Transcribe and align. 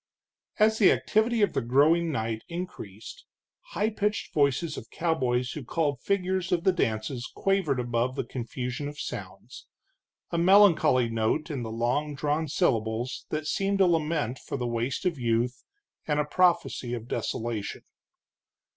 As 0.57 0.79
the 0.79 0.91
activity 0.91 1.43
of 1.43 1.53
the 1.53 1.61
growing 1.61 2.11
night 2.11 2.41
increased, 2.49 3.23
high 3.75 3.91
pitched 3.91 4.33
voices 4.33 4.75
of 4.75 4.89
cowboys 4.89 5.51
who 5.51 5.63
called 5.63 6.01
figures 6.01 6.51
of 6.51 6.63
the 6.63 6.71
dances 6.71 7.31
quavered 7.35 7.79
above 7.79 8.15
the 8.15 8.23
confusion 8.23 8.87
of 8.87 8.99
sounds, 8.99 9.67
a 10.31 10.39
melancholy 10.39 11.07
note 11.07 11.51
in 11.51 11.61
the 11.61 11.69
long 11.69 12.15
drawn 12.15 12.47
syllables 12.47 13.27
that 13.29 13.45
seemed 13.45 13.79
a 13.79 13.85
lament 13.85 14.39
for 14.39 14.57
the 14.57 14.65
waste 14.65 15.05
of 15.05 15.19
youth, 15.19 15.61
and 16.07 16.19
a 16.19 16.25
prophecy 16.25 16.95
of 16.95 17.07
desolation. 17.07 17.83